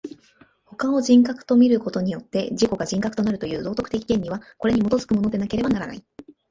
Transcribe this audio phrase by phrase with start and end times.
[0.65, 6.03] 他を人格と見ることによって自己が人格となるという道徳的原理は、これに基づくものでなければならない。